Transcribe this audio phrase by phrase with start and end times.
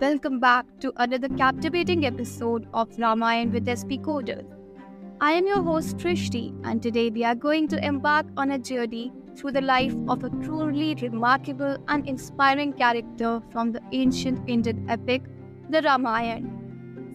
[0.00, 4.44] Welcome back to another captivating episode of Ramayan with SP Coders.
[5.20, 9.12] I am your host Srishti, and today we are going to embark on a journey
[9.36, 15.22] through the life of a truly remarkable and inspiring character from the ancient Indian epic,
[15.70, 16.50] the Ramayana,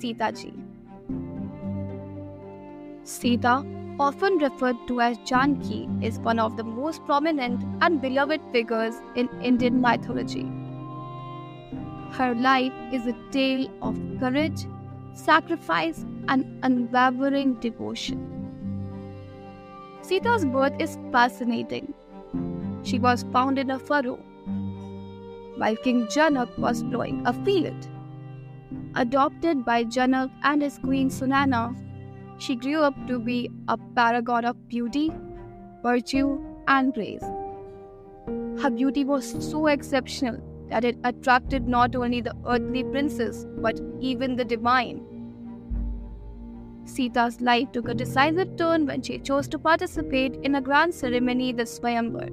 [0.00, 0.52] Sita ji.
[3.04, 3.64] Sita,
[4.00, 9.28] often referred to as Janki, is one of the most prominent and beloved figures in
[9.40, 10.50] Indian mythology.
[12.16, 14.66] Her life is a tale of courage,
[15.14, 18.20] sacrifice, and unwavering devotion.
[20.00, 21.92] Sita's birth is fascinating.
[22.84, 24.20] She was found in a furrow
[25.56, 27.88] while King Janak was plowing a field.
[28.94, 31.74] Adopted by Janak and his queen Sunaina,
[32.38, 35.12] she grew up to be a paragon of beauty,
[35.82, 37.24] virtue, and grace.
[38.62, 40.38] Her beauty was so exceptional
[40.74, 45.02] that it attracted not only the earthly princes but even the divine.
[46.84, 51.52] Sita's life took a decisive turn when she chose to participate in a grand ceremony,
[51.52, 52.30] the Swayamvar.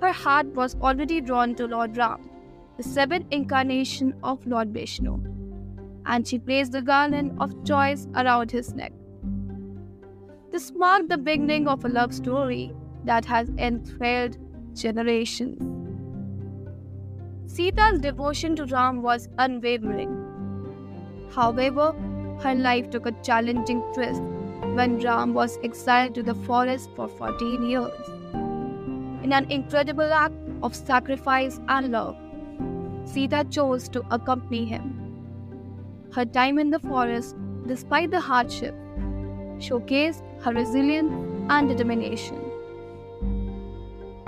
[0.00, 2.30] Her heart was already drawn to Lord Ram,
[2.76, 5.18] the seventh incarnation of Lord Vishnu
[6.08, 8.92] and she placed the garland of choice around his neck.
[10.50, 12.72] This marked the beginning of a love story
[13.04, 14.38] that has enthralled
[14.74, 15.87] generations.
[17.48, 20.10] Sita's devotion to Ram was unwavering.
[21.34, 21.94] However,
[22.42, 24.20] her life took a challenging twist
[24.74, 28.08] when Ram was exiled to the forest for 14 years.
[29.24, 32.16] In an incredible act of sacrifice and love,
[33.06, 34.92] Sita chose to accompany him.
[36.12, 37.34] Her time in the forest,
[37.66, 38.74] despite the hardship,
[39.56, 41.12] showcased her resilience
[41.48, 42.44] and determination.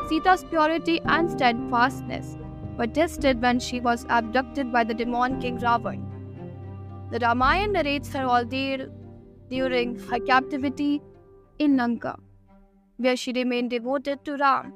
[0.09, 2.39] Sita's purity and steadfastness
[2.81, 6.03] were tested when she was abducted by the demon king Ravan.
[7.13, 8.87] The Ramayana narrates her ordeal
[9.55, 10.91] during her captivity
[11.59, 12.19] in Lanka,
[12.97, 14.75] where she remained devoted to Ram.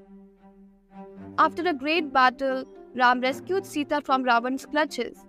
[1.38, 2.64] After a great battle,
[2.94, 5.24] Ram rescued Sita from Ravan's clutches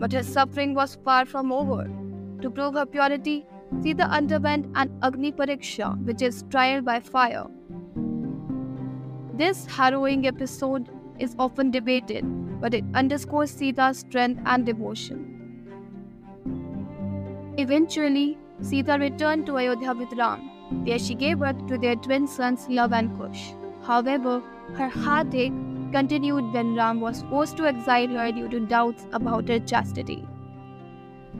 [0.00, 1.88] but her suffering was far from over.
[2.42, 3.46] To prove her purity,
[3.82, 7.44] Sita underwent an Agni Pariksha, which is trial by fire.
[9.34, 10.88] This harrowing episode
[11.20, 12.24] is often debated,
[12.60, 15.26] but it underscores Sita's strength and devotion.
[17.58, 20.40] Eventually, Sita returned to Ayodhya with Ram,
[20.84, 23.52] where she gave birth to their twin sons Lava and Kush.
[23.82, 24.42] However,
[24.74, 25.52] her heartache
[25.92, 30.26] continued when Ram was forced to exile her due to doubts about her chastity.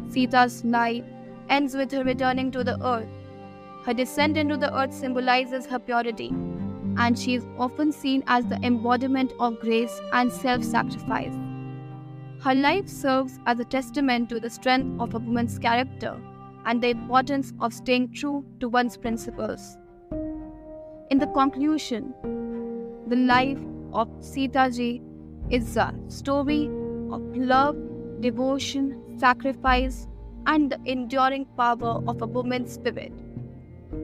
[0.09, 1.05] Sita's life
[1.49, 3.09] ends with her returning to the earth.
[3.85, 6.33] Her descent into the earth symbolizes her purity,
[7.01, 11.35] and she is often seen as the embodiment of grace and self sacrifice.
[12.43, 16.21] Her life serves as a testament to the strength of a woman's character
[16.67, 19.79] and the importance of staying true to one's principles.
[21.11, 22.15] In the conclusion,
[23.09, 23.59] the life
[23.95, 25.03] of Sita Ji
[25.51, 26.67] is a story
[27.11, 27.77] of love,
[28.21, 30.07] devotion, sacrifice,
[30.47, 33.13] and the enduring power of a woman's spirit.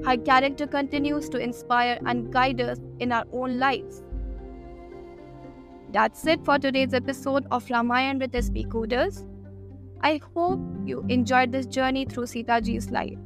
[0.04, 4.02] Her character continues to inspire and guide us in our own lives.
[5.92, 9.24] That's it for today's episode of Ramayan with SP Coders.
[10.02, 13.18] I hope you enjoyed this journey through Sita Ji's life.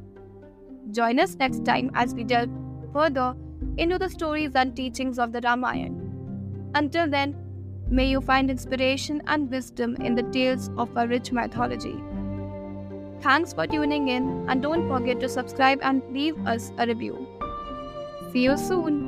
[0.91, 2.49] Join us next time as we delve
[2.93, 3.35] further
[3.77, 5.95] into the stories and teachings of the Ramayana.
[6.75, 7.35] Until then,
[7.89, 11.95] may you find inspiration and wisdom in the tales of a rich mythology.
[13.21, 17.27] Thanks for tuning in and don't forget to subscribe and leave us a review.
[18.31, 19.00] See you soon.